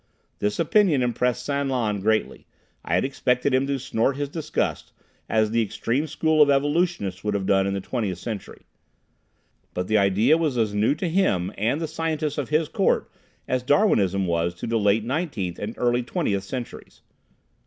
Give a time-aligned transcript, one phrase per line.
[0.39, 2.47] This opinion impressed San Lan greatly.
[2.83, 4.93] I had expected him to snort his disgust,
[5.29, 8.65] as the extreme school of evolutionists would have done in the Twentieth Century.
[9.75, 13.11] But the idea was as new to him and the scientists of his court
[13.47, 17.03] as Darwinism was to the late Nineteenth and early Twentieth Centuries.